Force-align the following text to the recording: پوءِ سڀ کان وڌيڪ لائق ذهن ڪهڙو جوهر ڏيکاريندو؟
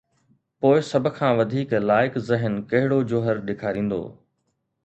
پوءِ 0.59 0.77
سڀ 0.91 1.05
کان 1.17 1.31
وڌيڪ 1.39 1.69
لائق 1.89 2.13
ذهن 2.31 2.53
ڪهڙو 2.71 2.99
جوهر 3.13 3.37
ڏيکاريندو؟ 3.51 4.01